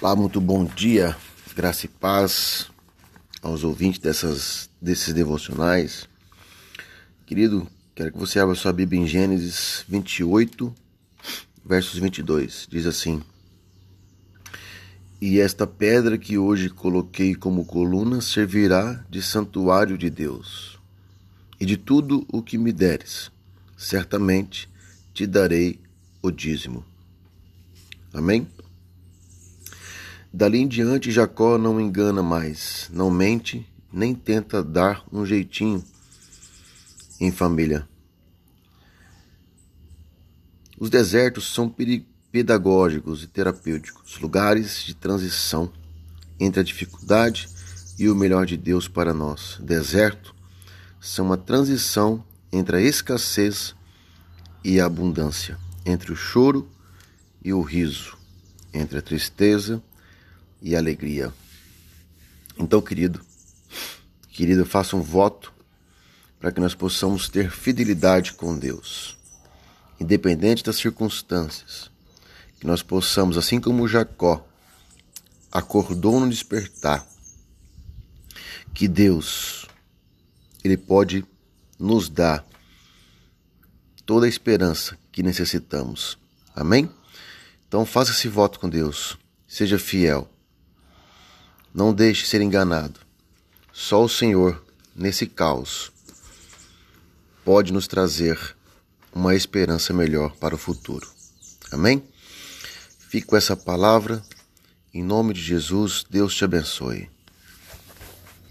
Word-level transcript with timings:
Olá, 0.00 0.14
muito 0.14 0.40
bom 0.40 0.64
dia, 0.64 1.16
graça 1.56 1.86
e 1.86 1.88
paz 1.88 2.70
aos 3.42 3.64
ouvintes 3.64 3.98
dessas, 3.98 4.70
desses 4.80 5.12
devocionais. 5.12 6.08
Querido, 7.26 7.66
quero 7.96 8.12
que 8.12 8.18
você 8.18 8.38
abra 8.38 8.54
sua 8.54 8.72
Bíblia 8.72 9.00
em 9.00 9.08
Gênesis 9.08 9.84
28, 9.88 10.72
versos 11.64 11.98
22. 11.98 12.68
Diz 12.70 12.86
assim: 12.86 13.20
E 15.20 15.40
esta 15.40 15.66
pedra 15.66 16.16
que 16.16 16.38
hoje 16.38 16.70
coloquei 16.70 17.34
como 17.34 17.64
coluna 17.64 18.20
servirá 18.20 19.04
de 19.10 19.20
santuário 19.20 19.98
de 19.98 20.08
Deus. 20.08 20.78
E 21.58 21.66
de 21.66 21.76
tudo 21.76 22.24
o 22.32 22.40
que 22.40 22.56
me 22.56 22.70
deres, 22.70 23.32
certamente 23.76 24.70
te 25.12 25.26
darei 25.26 25.80
o 26.22 26.30
dízimo. 26.30 26.84
Amém? 28.14 28.46
Dali 30.32 30.58
em 30.58 30.68
diante, 30.68 31.10
Jacó 31.10 31.56
não 31.56 31.80
engana 31.80 32.22
mais, 32.22 32.90
não 32.92 33.10
mente, 33.10 33.66
nem 33.90 34.14
tenta 34.14 34.62
dar 34.62 35.02
um 35.10 35.24
jeitinho 35.24 35.82
em 37.18 37.32
família. 37.32 37.88
Os 40.78 40.90
desertos 40.90 41.52
são 41.52 41.74
pedagógicos 42.30 43.22
e 43.22 43.26
terapêuticos, 43.26 44.20
lugares 44.20 44.84
de 44.84 44.94
transição 44.94 45.72
entre 46.38 46.60
a 46.60 46.62
dificuldade 46.62 47.48
e 47.98 48.08
o 48.08 48.14
melhor 48.14 48.44
de 48.44 48.56
Deus 48.56 48.86
para 48.86 49.14
nós. 49.14 49.58
Deserto 49.60 50.34
são 51.00 51.24
uma 51.26 51.38
transição 51.38 52.22
entre 52.52 52.76
a 52.76 52.80
escassez 52.80 53.74
e 54.62 54.78
a 54.78 54.84
abundância, 54.84 55.58
entre 55.86 56.12
o 56.12 56.16
choro 56.16 56.68
e 57.42 57.52
o 57.52 57.62
riso, 57.62 58.16
entre 58.72 58.98
a 58.98 59.02
tristeza 59.02 59.82
e 60.60 60.76
alegria. 60.76 61.32
Então, 62.58 62.80
querido, 62.80 63.20
querido, 64.30 64.66
faça 64.66 64.96
um 64.96 65.02
voto 65.02 65.52
para 66.38 66.52
que 66.52 66.60
nós 66.60 66.74
possamos 66.74 67.28
ter 67.28 67.50
fidelidade 67.50 68.32
com 68.32 68.58
Deus, 68.58 69.16
independente 70.00 70.62
das 70.64 70.76
circunstâncias, 70.76 71.90
que 72.60 72.66
nós 72.66 72.82
possamos, 72.82 73.36
assim 73.36 73.60
como 73.60 73.88
Jacó 73.88 74.46
acordou 75.50 76.20
no 76.20 76.28
despertar, 76.28 77.06
que 78.74 78.86
Deus 78.86 79.66
ele 80.62 80.76
pode 80.76 81.24
nos 81.78 82.08
dar 82.08 82.46
toda 84.04 84.26
a 84.26 84.28
esperança 84.28 84.98
que 85.12 85.22
necessitamos. 85.22 86.18
Amém? 86.54 86.90
Então 87.66 87.84
faça 87.84 88.10
esse 88.10 88.28
voto 88.28 88.58
com 88.58 88.68
Deus. 88.68 89.18
Seja 89.46 89.78
fiel. 89.78 90.28
Não 91.74 91.92
deixe 91.92 92.26
ser 92.26 92.40
enganado. 92.40 93.00
Só 93.72 94.04
o 94.04 94.08
Senhor, 94.08 94.64
nesse 94.94 95.26
caos, 95.26 95.92
pode 97.44 97.72
nos 97.72 97.86
trazer 97.86 98.38
uma 99.12 99.34
esperança 99.34 99.92
melhor 99.92 100.34
para 100.36 100.54
o 100.54 100.58
futuro. 100.58 101.06
Amém? 101.70 102.02
Fique 102.98 103.26
com 103.26 103.36
essa 103.36 103.56
palavra. 103.56 104.22
Em 104.92 105.02
nome 105.02 105.32
de 105.32 105.42
Jesus, 105.42 106.04
Deus 106.08 106.34
te 106.34 106.44
abençoe. 106.44 107.08